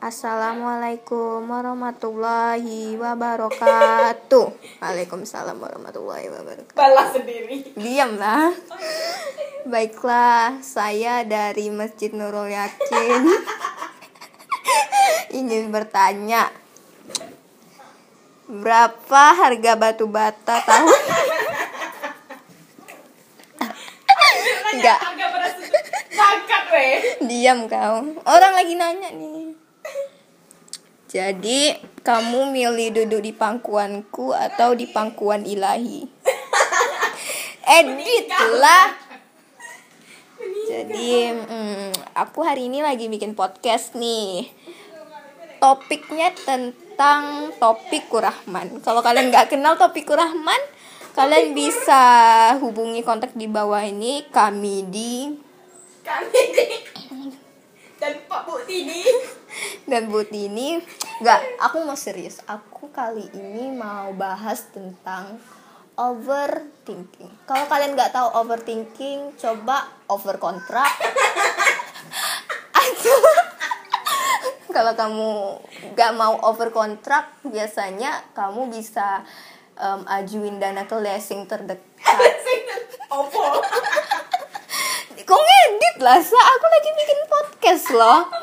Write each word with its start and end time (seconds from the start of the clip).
Assalamualaikum 0.00 1.44
warahmatullahi 1.44 2.96
wabarakatuh. 2.96 4.48
Waalaikumsalam 4.80 5.60
warahmatullahi 5.60 6.24
wabarakatuh. 6.32 6.72
balas 6.72 7.12
sendiri 7.12 7.68
Diamlah. 7.76 8.48
Baiklah, 9.68 10.64
saya 10.64 11.20
dari 11.28 11.68
Masjid 11.68 12.08
Nurul 12.16 12.48
Yakin 12.48 13.28
ingin 15.44 15.68
bertanya 15.68 16.48
berapa 18.48 19.24
harga 19.36 19.72
batu 19.76 20.08
bata 20.08 20.64
tahun 20.64 20.96
Enggak. 24.80 25.00
Diam 27.20 27.68
kau. 27.68 28.16
Orang 28.24 28.52
lagi 28.56 28.80
nanya 28.80 29.12
nih. 29.12 29.59
Jadi, 31.10 31.74
kamu 32.06 32.54
milih 32.54 33.02
duduk 33.02 33.18
di 33.26 33.34
pangkuanku 33.34 34.30
atau 34.30 34.78
di 34.78 34.86
pangkuan 34.86 35.42
ilahi? 35.42 36.06
Edit 37.82 38.30
lah. 38.30 38.94
Jadi, 40.70 41.34
mm, 41.34 42.14
aku 42.14 42.46
hari 42.46 42.70
ini 42.70 42.78
lagi 42.78 43.10
bikin 43.10 43.34
podcast 43.34 43.98
nih. 43.98 44.54
Topiknya 45.58 46.30
tentang 46.46 47.50
topik 47.58 48.06
Kurahman. 48.06 48.78
Kalau 48.78 49.02
kalian 49.02 49.34
nggak 49.34 49.50
kenal 49.50 49.74
topik 49.74 50.06
Kurahman, 50.06 50.62
kalian 51.18 51.58
bisa 51.58 52.02
hubungi 52.62 53.02
kontak 53.02 53.34
di 53.34 53.50
bawah 53.50 53.82
ini 53.82 54.30
kami 54.30 54.86
di 54.86 55.34
kami 56.06 56.42
di 56.54 56.66
dan 58.00 58.14
Pak 58.30 58.48
Bu 58.48 58.62
Tini 58.64 59.04
dan 59.90 60.08
buat 60.08 60.30
ini 60.30 60.80
nggak 61.20 61.60
aku 61.60 61.84
mau 61.84 61.98
serius. 61.98 62.40
Aku 62.48 62.88
kali 62.94 63.28
ini 63.36 63.72
mau 63.74 64.12
bahas 64.16 64.68
tentang 64.72 65.40
overthinking. 66.00 67.28
Kalau 67.44 67.68
kalian 67.68 67.92
nggak 67.92 68.14
tahu 68.14 68.28
overthinking 68.40 69.36
coba 69.36 69.84
over 70.08 70.40
kontrak 70.40 70.88
atau 72.72 73.18
kalau 74.76 74.92
kamu 74.96 75.30
nggak 75.92 76.12
mau 76.16 76.40
over 76.48 76.72
kontrak 76.72 77.36
biasanya 77.44 78.32
kamu 78.32 78.72
bisa 78.72 79.20
em, 79.76 80.00
ajuin 80.08 80.56
dana 80.56 80.88
ke 80.88 80.96
leasing 80.96 81.44
terdekat. 81.44 82.32
Opo? 83.12 83.60
Kok 85.20 85.42
ngedit 85.46 85.96
lah 86.02 86.18
sa? 86.18 86.38
Aku 86.38 86.66
lagi 86.66 86.90
bikin 86.96 87.20
podcast 87.28 87.86
loh 87.92 88.39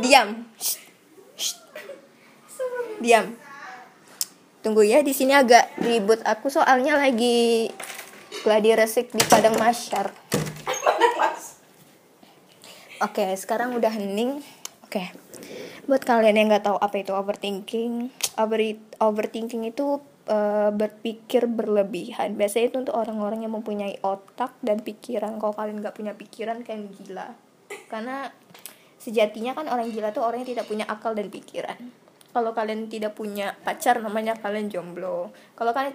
diam. 0.00 0.28
Diam. 3.00 3.26
Tunggu 4.64 4.82
ya 4.82 4.98
di 5.04 5.14
sini 5.14 5.30
agak 5.30 5.78
ribut 5.78 6.18
aku 6.26 6.50
soalnya 6.50 6.98
lagi 6.98 7.70
gladi 8.42 8.74
resik 8.74 9.14
di 9.14 9.22
padang 9.26 9.54
masyar. 9.54 10.10
Oke 13.04 13.36
sekarang 13.36 13.76
udah 13.76 13.92
hening. 13.92 14.40
Oke. 14.82 15.12
Buat 15.86 16.02
kalian 16.02 16.34
yang 16.34 16.48
nggak 16.50 16.66
tahu 16.66 16.78
apa 16.82 16.96
itu 16.98 17.12
overthinking 17.14 18.10
over 18.40 18.58
overthinking 18.98 19.68
itu 19.68 20.00
eh, 20.26 20.70
berpikir 20.72 21.46
berlebihan. 21.46 22.34
Biasanya 22.34 22.66
itu 22.72 22.76
untuk 22.82 22.96
orang-orang 22.96 23.44
yang 23.44 23.52
mempunyai 23.54 24.00
otak 24.02 24.56
dan 24.64 24.80
pikiran. 24.80 25.38
Kalau 25.38 25.54
kalian 25.54 25.78
nggak 25.78 25.94
punya 25.94 26.12
pikiran 26.16 26.64
kalian 26.64 26.90
gila. 26.90 27.36
Karena 27.86 28.30
sejatinya 29.06 29.54
kan 29.54 29.70
orang 29.70 29.94
gila 29.94 30.10
tuh 30.10 30.26
orang 30.26 30.42
yang 30.42 30.58
tidak 30.58 30.66
punya 30.66 30.82
akal 30.90 31.14
dan 31.14 31.30
pikiran. 31.30 31.78
Kalau 32.34 32.50
kalian 32.52 32.90
tidak 32.90 33.14
punya 33.14 33.54
pacar 33.62 34.02
namanya 34.02 34.34
kalian 34.34 34.66
jomblo. 34.66 35.30
Kalau 35.54 35.70
kalian 35.70 35.94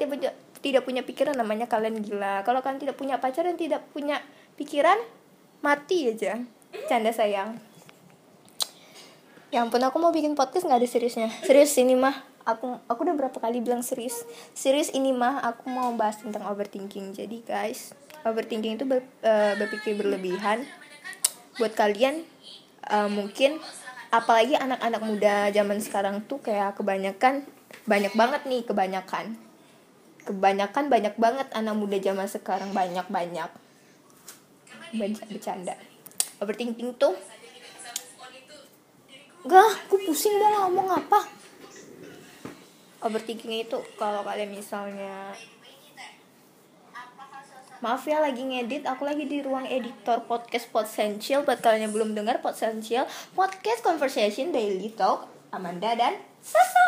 tidak 0.63 0.81
punya 0.87 1.03
pikiran 1.03 1.35
namanya 1.35 1.67
kalian 1.67 1.99
gila. 1.99 2.41
Kalau 2.47 2.63
kalian 2.63 2.79
tidak 2.79 2.95
punya 2.95 3.19
pacar 3.19 3.45
dan 3.45 3.59
tidak 3.59 3.83
punya 3.91 4.23
pikiran 4.55 4.95
mati 5.59 6.07
aja. 6.07 6.39
Canda 6.87 7.11
sayang. 7.11 7.59
Ya 9.51 9.59
ampun 9.59 9.83
aku 9.83 9.99
mau 9.99 10.15
bikin 10.15 10.33
podcast 10.33 10.63
nggak 10.63 10.79
ada 10.79 10.87
seriusnya? 10.87 11.27
Serius 11.43 11.75
ini 11.75 11.99
mah 11.99 12.23
aku 12.47 12.79
aku 12.87 12.99
udah 13.03 13.13
berapa 13.19 13.37
kali 13.37 13.59
bilang 13.59 13.83
serius. 13.83 14.23
Serius 14.55 14.89
ini 14.95 15.11
mah 15.11 15.43
aku 15.43 15.67
mau 15.67 15.91
bahas 15.99 16.23
tentang 16.23 16.47
overthinking. 16.47 17.11
Jadi 17.11 17.43
guys 17.43 17.91
overthinking 18.23 18.79
itu 18.79 18.87
ber- 18.87 19.05
eh, 19.21 19.53
berpikir 19.59 19.99
berlebihan. 19.99 20.63
Buat 21.59 21.75
kalian 21.75 22.23
eh, 22.87 23.09
mungkin 23.09 23.61
apalagi 24.11 24.59
anak-anak 24.59 25.01
muda 25.05 25.35
zaman 25.53 25.79
sekarang 25.79 26.25
tuh 26.27 26.41
kayak 26.43 26.75
kebanyakan 26.79 27.47
banyak 27.87 28.13
banget 28.13 28.41
nih 28.45 28.61
kebanyakan. 28.67 29.37
Kebanyakan 30.21 30.85
banyak 30.91 31.15
banget 31.17 31.47
anak 31.57 31.75
muda 31.75 31.97
zaman 31.97 32.27
sekarang 32.29 32.69
banyak 32.75 33.05
banyak 33.09 33.49
banyak 34.91 35.23
bercanda. 35.31 35.75
Overthinking 36.43 36.93
tuh. 36.99 37.15
Enggak, 39.41 39.69
aku 39.89 39.97
pusing 40.05 40.37
mau 40.37 40.69
ngomong 40.69 41.01
apa? 41.01 41.25
Overthinking 43.01 43.65
itu 43.65 43.77
kalau 43.97 44.21
kalian 44.21 44.53
misalnya 44.53 45.33
Maaf 47.81 48.05
ya 48.05 48.21
lagi 48.21 48.45
ngedit, 48.45 48.85
aku 48.85 49.09
lagi 49.09 49.25
di 49.25 49.41
ruang 49.41 49.65
editor 49.65 50.21
podcast 50.29 50.69
Potential. 50.69 51.41
Buat 51.41 51.65
kalian 51.65 51.89
yang 51.89 51.93
belum 51.97 52.13
dengar 52.13 52.37
Potential 52.37 53.09
Podcast 53.33 53.81
Conversation 53.81 54.53
Daily 54.53 54.93
Talk 54.93 55.25
Amanda 55.49 55.97
dan 55.97 56.13
Sasa. 56.45 56.85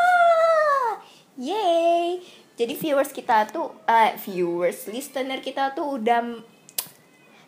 Yeay 1.33 2.21
Jadi 2.53 2.77
viewers 2.77 3.09
kita 3.09 3.49
tuh, 3.49 3.73
eh 3.89 4.13
viewers, 4.21 4.85
listener 4.85 5.41
kita 5.41 5.73
tuh 5.73 5.97
udah 5.97 6.37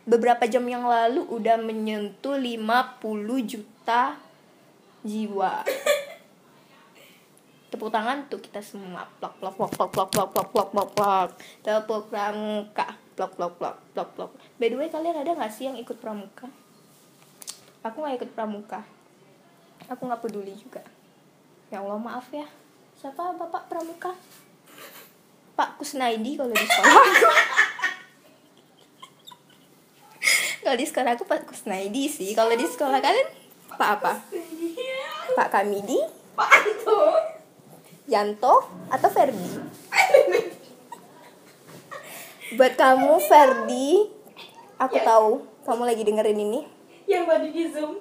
beberapa 0.09 0.49
jam 0.49 0.65
yang 0.65 0.89
lalu 0.89 1.21
udah 1.29 1.61
menyentuh 1.61 2.41
50 2.41 2.65
juta 3.45 4.17
jiwa. 5.05 5.61
Tepuk 7.69 7.93
tangan 7.93 8.25
tuh 8.25 8.41
kita 8.41 8.65
semua. 8.65 9.05
Plok 9.21 9.37
plok 9.37 9.53
plok 9.53 9.69
plok 9.77 10.09
plok 10.09 10.09
plok 10.33 10.49
plok 10.49 10.69
plok 10.73 10.89
plok. 10.97 11.29
Tepuk 11.61 12.09
pramuka 12.09 13.04
plok 13.15 13.39
plok 13.39 13.53
plok 13.55 13.75
plok 13.95 14.09
plok. 14.13 14.31
By 14.59 14.67
the 14.67 14.77
way 14.77 14.91
kalian 14.91 15.15
ada 15.15 15.31
nggak 15.31 15.51
sih 15.51 15.71
yang 15.71 15.79
ikut 15.79 15.97
pramuka? 16.03 16.51
Aku 17.81 18.03
nggak 18.03 18.21
ikut 18.21 18.31
pramuka. 18.35 18.83
Aku 19.87 20.03
nggak 20.03 20.21
peduli 20.21 20.51
juga. 20.59 20.83
Ya 21.71 21.79
allah 21.79 21.97
maaf 21.97 22.27
ya. 22.35 22.45
Siapa 22.99 23.35
bapak 23.39 23.71
pramuka? 23.71 24.11
Pak 25.55 25.79
kusnaidi 25.79 26.35
kalau 26.35 26.51
di 26.51 26.67
sekolah. 26.67 26.91
Aku 26.91 27.27
kalau 30.67 30.77
di 30.77 30.85
sekolah 30.85 31.11
aku 31.15 31.23
pak 31.23 31.47
kusnaidi 31.47 32.11
sih. 32.11 32.35
Kalau 32.35 32.51
di 32.51 32.67
sekolah 32.67 32.99
kalian 32.99 33.27
pak 33.79 33.89
apa? 33.99 34.13
Pak 35.35 35.51
Kamidi, 35.51 35.99
Pak 36.37 36.51
itu 36.63 36.97
Yanto, 38.05 38.61
atau 38.93 39.09
Ferdi? 39.09 39.57
Buat 42.53 42.77
kamu 42.77 43.17
Ferdi, 43.25 44.05
aku 44.77 45.01
Ya. 45.01 45.05
tahu 45.09 45.41
kamu 45.65 45.81
lagi 45.81 46.05
dengerin 46.05 46.37
ini. 46.37 46.61
yang 47.09 47.25
tadi 47.25 47.49
di 47.49 47.65
zoom 47.73 47.97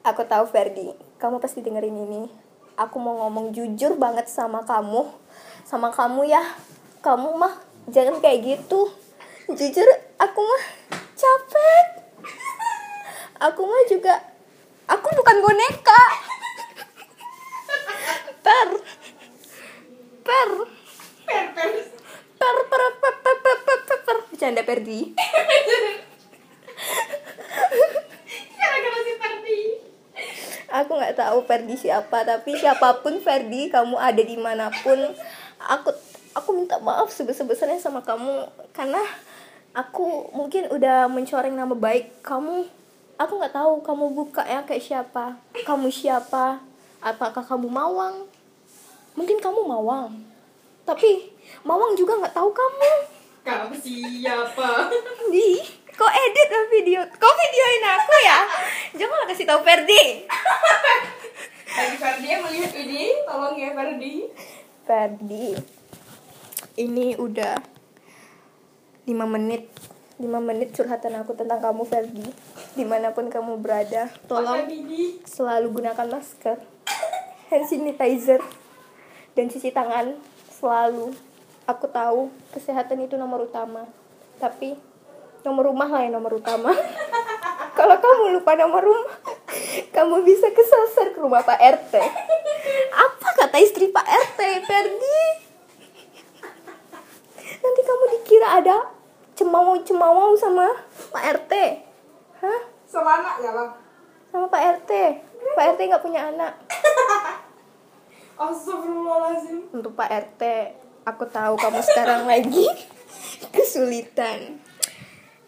Aku 0.00 0.24
tahu 0.24 0.48
Ferdi, 0.48 0.96
kamu 1.20 1.36
pasti 1.36 1.60
dengerin 1.60 1.92
ini. 1.92 2.32
Aku 2.80 2.96
mau 2.96 3.20
ngomong 3.20 3.52
jujur 3.52 4.00
banget 4.00 4.24
sama 4.24 4.64
kamu, 4.64 5.04
sama 5.68 5.92
kamu 5.92 6.24
ya. 6.24 6.40
Kamu 7.04 7.36
mah 7.36 7.60
jangan 7.92 8.16
kayak 8.24 8.40
gitu. 8.40 8.88
Jujur, 9.52 9.84
aku 10.16 10.40
mah 10.40 10.62
capek. 11.12 11.86
Aku 13.36 13.60
mah 13.68 13.82
juga, 13.84 14.14
aku 14.88 15.08
bukan 15.12 15.36
boneka. 15.44 16.02
Per, 18.40 18.68
per, 20.24 20.48
per 21.26 21.44
per 21.52 21.95
per, 22.36 22.56
per, 22.68 22.82
per, 23.00 23.14
per, 23.24 23.36
per, 23.40 23.56
per, 23.64 23.78
per, 23.84 23.98
per. 24.04 24.16
Bercanda 24.30 24.62
Ferdi. 24.62 25.00
gara-gara 28.56 28.98
si 29.00 29.12
Ferdi 29.16 29.60
aku 30.68 30.90
nggak 30.98 31.16
tahu 31.16 31.38
Ferdi 31.48 31.74
siapa 31.78 32.26
tapi 32.26 32.52
siapa 32.58 33.00
pun 33.00 33.16
Ferdi 33.22 33.72
kamu 33.72 33.96
ada 33.96 34.22
di 34.22 34.36
mana 34.36 34.68
pun 34.84 34.98
aku 35.62 35.90
aku 36.36 36.48
minta 36.52 36.76
maaf 36.82 37.08
sebesar-besarnya 37.08 37.80
sama 37.80 38.04
kamu 38.04 38.44
karena 38.76 39.00
aku 39.72 40.28
mungkin 40.36 40.68
udah 40.68 41.08
mencoreng 41.08 41.56
nama 41.56 41.72
baik 41.72 42.20
kamu 42.20 42.68
aku 43.16 43.32
nggak 43.40 43.56
tahu 43.56 43.80
kamu 43.80 44.04
buka 44.12 44.42
ya 44.44 44.60
kayak 44.68 44.84
siapa 44.84 45.40
kamu 45.64 45.88
siapa 45.88 46.60
apakah 47.00 47.40
kamu 47.40 47.72
mawang 47.72 48.28
mungkin 49.16 49.40
kamu 49.40 49.64
mawang 49.64 50.12
tapi 50.86 51.34
mawang 51.66 51.98
juga 51.98 52.22
nggak 52.22 52.34
tahu 52.38 52.50
kamu. 52.54 52.92
Kamu 53.42 53.74
siapa? 53.74 54.86
Di 55.34 55.48
kok 55.90 56.12
edit 56.14 56.50
video? 56.70 57.02
Kok 57.02 57.34
videoin 57.34 57.84
aku 57.90 58.14
ya? 58.22 58.38
Jangan 58.94 59.26
kasih 59.26 59.46
tahu 59.50 59.60
Ferdi. 59.66 60.04
Bagi 61.66 61.96
Ferdi 61.98 62.26
yang 62.30 62.42
melihat 62.46 62.72
ini, 62.78 63.02
tolong 63.26 63.58
ya 63.58 63.74
Ferdi. 63.74 64.14
Ferdi 64.86 65.46
ini 66.78 67.18
udah 67.18 67.58
5 69.10 69.10
menit. 69.26 69.66
5 70.16 70.24
menit 70.40 70.72
curhatan 70.72 71.18
aku 71.18 71.34
tentang 71.34 71.58
kamu 71.58 71.82
Ferdi. 71.82 72.30
Di 72.78 72.84
mana 72.86 73.10
pun 73.10 73.26
kamu 73.26 73.58
berada 73.58 74.06
tolong 74.30 74.68
selalu 75.26 75.82
gunakan 75.82 76.06
masker 76.06 76.60
hand 77.48 77.66
sanitizer 77.70 78.42
dan 79.32 79.48
cuci 79.48 79.70
tangan 79.72 80.18
selalu. 80.56 81.12
Aku 81.66 81.86
tahu 81.90 82.32
kesehatan 82.54 83.04
itu 83.04 83.18
nomor 83.20 83.44
utama. 83.44 83.84
Tapi 84.40 84.78
nomor 85.42 85.68
rumah 85.68 85.90
lah 85.90 86.06
yang 86.06 86.16
nomor 86.16 86.38
utama. 86.38 86.72
Kalau 87.78 87.96
kamu 88.00 88.40
lupa 88.40 88.56
nomor 88.56 88.80
rumah 88.80 89.16
kamu 89.96 90.24
bisa 90.24 90.48
kesasar 90.52 91.12
ke 91.12 91.18
rumah 91.20 91.42
Pak 91.44 91.60
RT 91.60 91.94
apa 92.92 93.28
kata 93.44 93.56
istri 93.60 93.92
Pak 93.92 94.06
RT 94.06 94.40
Ferdi 94.64 95.20
nanti 97.62 97.80
kamu 97.84 98.04
dikira 98.18 98.48
ada 98.62 98.76
cemawau-cemawau 99.36 100.32
sama 100.36 100.72
Pak 101.12 101.24
RT 101.44 101.52
hah? 102.40 102.60
Sama 102.86 103.20
anak 103.20 103.34
ya 103.42 103.50
bang. 103.52 103.70
sama 104.32 104.46
Pak 104.48 104.62
RT 104.80 104.90
Pak 105.56 105.64
RT 105.76 105.80
nggak 105.92 106.04
punya 106.04 106.20
anak 106.32 106.52
Astagfirullahaladzim. 108.36 109.72
untuk 109.72 109.96
Pak 109.96 110.12
RT 110.12 110.42
aku 111.08 111.24
tahu 111.24 111.56
kamu 111.56 111.80
sekarang 111.80 112.22
lagi 112.30 112.68
kesulitan. 113.48 114.60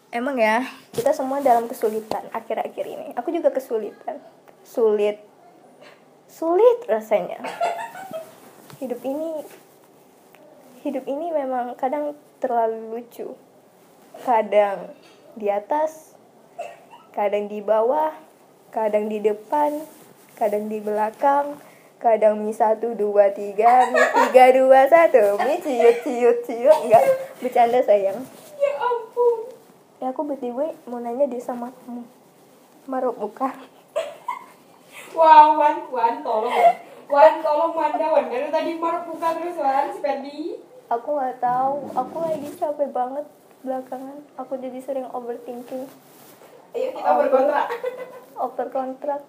Emang 0.09 0.41
ya 0.41 0.65
kita 0.89 1.13
semua 1.13 1.37
dalam 1.37 1.69
kesulitan 1.69 2.25
akhir-akhir 2.33 2.85
ini. 2.89 3.07
Aku 3.13 3.29
juga 3.29 3.53
kesulitan. 3.53 4.17
Sulit. 4.65 5.21
Sulit 6.25 6.81
rasanya. 6.89 7.45
Hidup 8.81 9.05
ini 9.05 9.45
hidup 10.81 11.05
ini 11.05 11.29
memang 11.29 11.77
kadang 11.77 12.17
terlalu 12.41 12.97
lucu. 12.97 13.37
Kadang 14.25 14.97
di 15.37 15.45
atas 15.53 16.17
kadang 17.13 17.45
di 17.45 17.61
bawah 17.61 18.17
kadang 18.73 19.05
di 19.13 19.21
depan 19.21 19.77
kadang 20.33 20.65
di 20.73 20.81
belakang 20.81 21.68
kadang 21.99 22.39
mi 22.39 22.55
satu 22.55 22.95
dua 22.95 23.27
tiga 23.35 23.91
mi 23.91 23.99
tiga 23.99 24.55
dua 24.55 24.87
satu. 24.87 25.35
Mi 25.43 25.59
ciut 25.59 25.99
ciut 26.01 26.37
ciut. 26.47 26.77
Enggak. 26.87 27.03
Bercanda 27.43 27.79
sayang. 27.83 28.23
Ya 28.55 28.71
ampun. 28.79 29.51
ya 29.99 30.15
aku 30.15 30.23
btw 30.23 30.71
mau 30.87 31.03
nanya 31.03 31.27
deh 31.27 31.43
sama 31.43 31.75
kamu. 31.83 32.07
Maruk 32.87 33.19
muka 33.19 33.51
Wah, 35.09 35.57
Wan, 35.57 35.89
Wan, 35.89 36.21
tolong. 36.21 36.53
Wan, 37.09 37.33
tolong 37.41 37.73
Wanda, 37.73 38.07
Wan. 38.13 38.29
Dari 38.29 38.47
tadi 38.53 38.77
marah 38.77 39.01
buka 39.09 39.33
terus, 39.33 39.57
Wan, 39.57 39.89
si 39.89 40.61
aku 40.85 41.09
nggak 41.17 41.41
tahu. 41.41 41.81
Aku 41.97 42.15
lagi 42.21 42.49
capek 42.53 42.89
banget 42.93 43.25
belakangan. 43.65 44.21
Aku 44.37 44.53
jadi 44.61 44.79
sering 44.85 45.09
overthinking. 45.09 45.89
Ayo 46.77 46.87
kita 46.93 47.11
berkontrak. 47.17 47.67
over 48.39 48.67
kontrak 48.71 49.21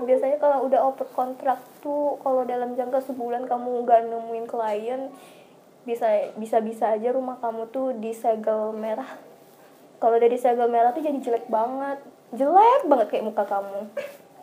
biasanya 0.00 0.40
kalau 0.40 0.64
udah 0.64 0.80
over 0.88 1.04
kontrak 1.12 1.60
tuh 1.84 2.16
kalau 2.24 2.48
dalam 2.48 2.72
jangka 2.72 3.04
sebulan 3.04 3.44
kamu 3.44 3.84
nggak 3.84 4.08
nemuin 4.08 4.46
klien 4.48 5.12
bisa 5.82 6.30
bisa 6.38 6.62
bisa 6.62 6.94
aja 6.94 7.10
rumah 7.10 7.42
kamu 7.42 7.68
tuh 7.74 7.92
disegel 7.98 8.70
merah. 8.72 9.18
Kalau 9.98 10.14
udah 10.18 10.30
disegel 10.30 10.70
merah 10.70 10.94
tuh 10.94 11.02
jadi 11.02 11.18
jelek 11.18 11.50
banget. 11.50 11.98
Jelek 12.34 12.86
banget 12.86 13.06
kayak 13.10 13.26
muka 13.26 13.44
kamu. 13.44 13.90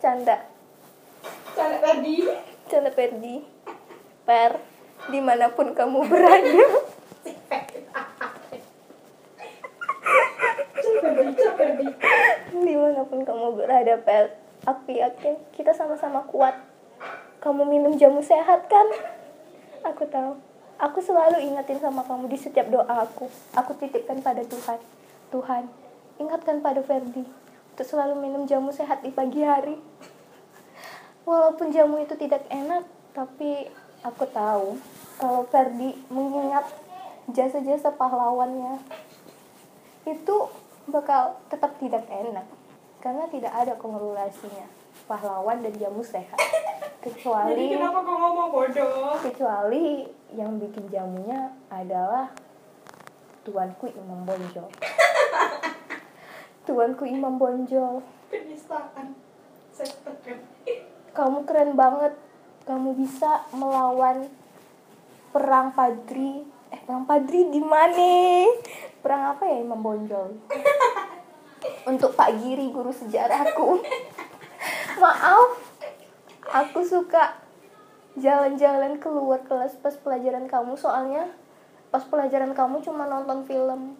Canda. 0.03 0.37
Canda 1.55 1.77
Ferdi. 1.79 2.15
canda 2.69 2.91
Ferdi. 2.91 3.43
Per 4.27 4.51
di 5.09 5.19
mana 5.23 5.47
pun 5.55 5.71
kamu 5.71 5.99
berada. 6.11 6.63
Di 12.51 12.75
mana 12.75 13.01
pun 13.07 13.19
kamu 13.23 13.47
berada 13.55 13.95
per 14.03 14.48
aku 14.65 14.95
yakin 14.95 15.39
kita 15.55 15.71
sama-sama 15.71 16.25
kuat. 16.27 16.55
Kamu 17.39 17.63
minum 17.63 17.95
jamu 17.95 18.19
sehat 18.19 18.67
kan? 18.67 18.87
Aku 19.87 20.03
tahu. 20.09 20.35
Aku 20.79 20.99
selalu 21.03 21.43
ingatin 21.43 21.79
sama 21.79 22.03
kamu 22.03 22.31
di 22.31 22.39
setiap 22.39 22.67
doa 22.67 22.87
aku. 23.03 23.27
Aku 23.55 23.75
titipkan 23.79 24.19
pada 24.19 24.43
Tuhan. 24.43 24.79
Tuhan 25.31 25.63
ingatkan 26.19 26.59
pada 26.59 26.83
Ferdi 26.83 27.23
untuk 27.75 27.85
selalu 27.87 28.19
minum 28.19 28.43
jamu 28.43 28.75
sehat 28.75 29.03
di 29.03 29.11
pagi 29.11 29.43
hari. 29.43 29.79
Walaupun 31.23 31.71
jamu 31.71 32.03
itu 32.03 32.15
tidak 32.19 32.43
enak 32.51 32.83
tapi 33.15 33.67
aku 34.03 34.23
tahu 34.31 34.79
kalau 35.19 35.43
Ferdi 35.47 35.95
mengingat 36.07 36.67
jasa-jasa 37.29 37.93
pahlawannya 37.93 38.79
itu 40.07 40.35
bakal 40.89 41.37
tetap 41.51 41.77
tidak 41.77 42.07
enak 42.09 42.47
karena 42.99 43.25
tidak 43.31 43.53
ada 43.55 43.73
korelasinya. 43.79 44.67
Pahlawan 45.07 45.63
dan 45.63 45.73
jamu 45.79 46.03
sehat. 46.03 46.35
Jadi 46.99 47.15
kecuali 47.15 47.71
kenapa 47.71 48.03
kau 48.03 48.19
ngomong 48.19 48.47
bodoh? 48.51 49.15
kecuali 49.23 50.03
yang 50.35 50.59
bikin 50.59 50.91
jamunya 50.91 51.55
adalah 51.71 52.27
tuanku 53.47 53.87
Imam 53.87 54.27
Bonjol. 54.27 54.67
Tuanku 56.67 57.07
Imam 57.07 57.39
Bonjol. 57.39 58.03
Penistaan. 58.27 59.15
Kamu 61.17 61.47
keren 61.47 61.79
banget. 61.79 62.13
Kamu 62.67 62.93
bisa 62.99 63.47
melawan 63.55 64.27
perang 65.31 65.71
Padri. 65.71 66.43
Eh 66.69 66.79
perang 66.83 67.07
Padri 67.07 67.47
di 67.47 67.63
mana? 67.63 68.45
Perang 68.99 69.33
apa 69.33 69.47
ya 69.47 69.63
Imam 69.63 69.79
Bonjol 69.79 70.35
untuk 71.89 72.13
Pak 72.13 72.37
Giri 72.37 72.69
guru 72.69 72.93
sejarahku. 72.93 73.81
Maaf 75.01 75.57
aku 76.49 76.81
suka 76.85 77.37
jalan-jalan 78.17 78.97
keluar 78.97 79.41
kelas 79.45 79.77
pas 79.79 79.93
pelajaran 79.93 80.49
kamu 80.49 80.73
soalnya 80.73 81.29
pas 81.89 82.01
pelajaran 82.05 82.53
kamu 82.53 82.85
cuma 82.85 83.09
nonton 83.09 83.41
film. 83.45 83.97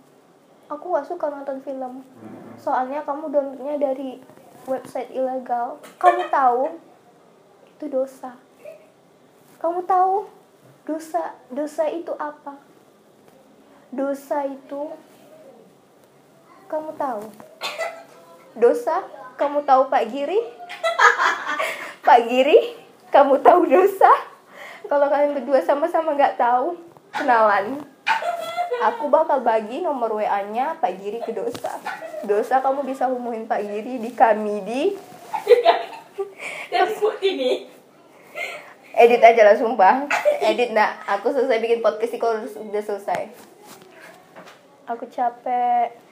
Aku 0.70 0.94
gak 0.94 1.10
suka 1.10 1.34
nonton 1.34 1.66
film. 1.66 2.06
Soalnya 2.62 3.02
kamu 3.02 3.34
downloadnya 3.34 3.82
dari 3.82 4.22
website 4.70 5.10
ilegal. 5.10 5.82
Kamu 5.98 6.30
tahu? 6.30 6.78
Itu 7.74 7.90
dosa. 7.90 8.38
Kamu 9.58 9.82
tahu 9.90 10.30
dosa 10.86 11.34
dosa 11.50 11.90
itu 11.90 12.14
apa? 12.22 12.54
Dosa 13.90 14.46
itu 14.46 14.94
kamu 16.70 16.94
tahu 17.02 17.26
dosa 18.58 19.06
kamu 19.38 19.64
tahu 19.64 19.88
Pak 19.88 20.04
Giri? 20.10 20.40
Pak 22.08 22.20
Giri 22.28 22.76
kamu 23.14 23.40
tahu 23.40 23.70
dosa? 23.70 24.10
Kalau 24.90 25.06
kalian 25.08 25.38
berdua 25.38 25.62
sama-sama 25.62 26.18
nggak 26.18 26.40
tahu 26.40 26.76
kenalan. 27.14 27.84
Aku 28.80 29.12
bakal 29.12 29.44
bagi 29.44 29.84
nomor 29.84 30.18
WA 30.18 30.40
nya 30.50 30.74
Pak 30.80 30.94
Giri 30.98 31.20
ke 31.20 31.36
dosa. 31.36 31.78
Dosa 32.24 32.64
kamu 32.64 32.88
bisa 32.88 33.12
hubungin 33.12 33.46
Pak 33.46 33.62
Giri 33.62 34.00
di 34.00 34.12
kami 34.16 34.64
di 34.64 34.82
Dan 36.70 36.90
nih. 37.22 37.68
edit 39.00 39.22
aja 39.24 39.42
lah 39.48 39.56
sumpah. 39.56 40.08
Edit 40.44 40.76
nak. 40.76 41.04
Aku 41.20 41.32
selesai 41.32 41.60
bikin 41.60 41.80
podcast 41.80 42.16
ini 42.16 42.20
kalau 42.20 42.40
udah 42.44 42.84
selesai. 42.84 43.32
Aku 44.90 45.06
capek 45.08 46.09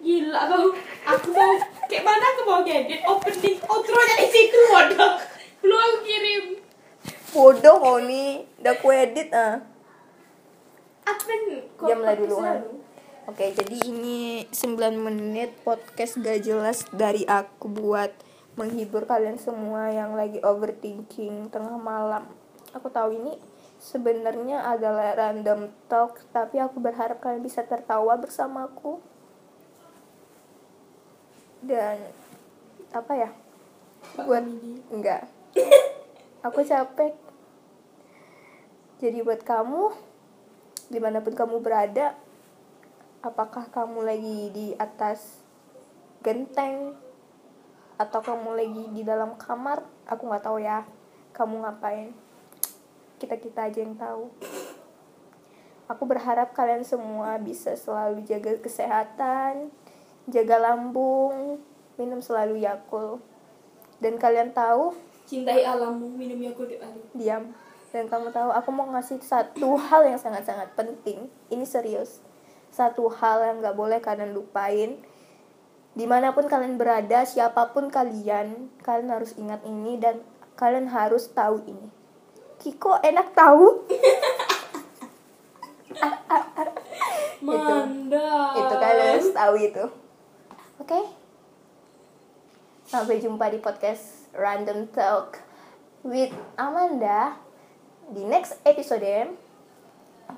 Gila 0.00 0.40
kau. 0.48 0.72
Aku 1.04 1.28
mau 1.36 1.54
kayak 1.86 2.04
mana 2.04 2.24
aku 2.32 2.40
mau 2.48 2.60
ngedit 2.64 3.04
opening 3.04 3.60
outro-nya 3.68 4.14
di 4.24 4.28
situ 4.32 4.58
bodoh. 4.72 5.12
Belum 5.60 5.78
aku 5.78 5.98
kirim. 6.04 6.44
bodoh 7.30 7.76
kau 7.78 8.02
nih 8.02 8.42
udah 8.58 8.74
aku 8.74 8.90
edit 8.90 9.30
ah 9.30 9.62
Apa? 11.06 11.32
Kok 11.78 11.86
Diam 11.86 12.02
lah 12.02 12.18
dulu? 12.18 12.42
Oke, 13.30 13.54
jadi 13.54 13.76
ini 13.86 14.42
9 14.50 14.74
menit 14.98 15.54
podcast 15.62 16.18
gak 16.18 16.42
jelas 16.42 16.82
dari 16.90 17.22
aku 17.30 17.70
buat 17.70 18.10
menghibur 18.58 19.06
kalian 19.06 19.38
semua 19.38 19.86
yang 19.94 20.18
lagi 20.18 20.42
overthinking 20.42 21.46
tengah 21.54 21.78
malam. 21.78 22.26
Aku 22.74 22.90
tahu 22.90 23.14
ini 23.14 23.38
sebenarnya 23.78 24.66
adalah 24.66 25.14
random 25.14 25.70
talk, 25.86 26.18
tapi 26.34 26.58
aku 26.58 26.82
berharap 26.82 27.22
kalian 27.22 27.46
bisa 27.46 27.62
tertawa 27.62 28.18
bersamaku. 28.18 28.98
Dan 31.70 32.02
apa 32.90 33.12
ya? 33.14 33.30
Buat 34.18 34.42
enggak. 34.90 35.30
Aku 36.50 36.66
capek. 36.66 37.14
Jadi 38.98 39.22
buat 39.22 39.46
kamu 39.46 39.94
di 40.90 40.98
mana 40.98 41.22
pun 41.22 41.38
kamu 41.38 41.62
berada, 41.62 42.18
apakah 43.22 43.70
kamu 43.70 44.02
lagi 44.02 44.50
di 44.50 44.66
atas 44.74 45.38
genteng 46.26 46.98
atau 48.00 48.20
kamu 48.24 48.56
lagi 48.56 48.84
di 48.96 49.02
dalam 49.04 49.36
kamar 49.36 49.84
aku 50.08 50.24
nggak 50.24 50.44
tahu 50.44 50.56
ya 50.60 50.88
kamu 51.36 51.60
ngapain 51.64 52.16
kita 53.20 53.36
kita 53.36 53.68
aja 53.68 53.84
yang 53.84 53.92
tahu 53.96 54.32
aku 55.84 56.02
berharap 56.08 56.56
kalian 56.56 56.80
semua 56.80 57.36
bisa 57.36 57.76
selalu 57.76 58.24
jaga 58.24 58.56
kesehatan 58.56 59.68
jaga 60.28 60.60
lambung 60.60 61.62
minum 61.96 62.20
selalu 62.20 62.60
yakul 62.60 63.20
dan 64.00 64.16
kalian 64.16 64.50
tahu? 64.52 64.96
Cintai 65.28 65.62
alammu, 65.62 66.10
minum 66.10 66.42
Yakult 66.42 66.66
tiap 66.66 66.82
hari. 66.82 67.00
diam. 67.14 67.54
Dan 67.90 68.06
kamu 68.10 68.34
tahu 68.34 68.50
aku 68.50 68.70
mau 68.74 68.86
ngasih 68.90 69.22
satu 69.22 69.78
hal 69.78 70.06
yang 70.06 70.18
sangat-sangat 70.18 70.74
penting. 70.74 71.30
Ini 71.50 71.62
serius. 71.62 72.18
Satu 72.70 73.06
hal 73.06 73.42
yang 73.46 73.56
nggak 73.62 73.76
boleh 73.78 73.98
kalian 74.02 74.34
lupain. 74.34 74.98
Di 75.94 76.06
mana 76.06 76.34
pun 76.34 76.46
kalian 76.46 76.78
berada 76.78 77.22
siapa 77.26 77.70
pun 77.74 77.90
kalian 77.90 78.70
kalian 78.82 79.10
harus 79.10 79.34
ingat 79.38 79.62
ini 79.66 79.98
dan 79.98 80.22
kalian 80.54 80.86
harus 80.90 81.30
tahu 81.30 81.62
ini. 81.66 81.86
Kiko 82.58 82.98
enak 83.02 83.30
tahu? 83.34 83.86
Manda. 87.42 88.54
itu 88.54 88.74
kalian 88.78 89.08
harus 89.18 89.30
tahu 89.34 89.54
itu 89.58 89.84
oke? 90.80 91.00
Sampai 92.88 93.20
jumpa 93.22 93.52
di 93.52 93.60
podcast 93.62 94.32
random 94.34 94.88
talk 94.90 95.38
with 96.02 96.32
Amanda 96.56 97.36
di 98.10 98.24
next 98.26 98.58
episode. 98.66 99.36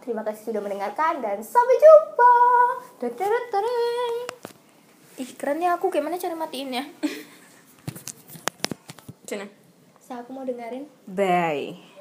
Terima 0.02 0.26
kasih 0.26 0.50
sudah 0.50 0.61
mendengarkan 0.61 1.22
dan 1.22 1.40
sampai 1.40 1.76
jumpa. 1.78 2.34
Ih 5.20 5.30
keren 5.38 5.62
ya 5.62 5.76
aku 5.76 5.92
gimana 5.92 6.16
cara 6.16 6.32
matiinnya 6.32 6.88
Cina. 9.28 9.46
saya 10.02 10.25
aku 10.26 10.34
mau 10.34 10.44
dengerin. 10.44 10.88
Bye. 11.06 11.91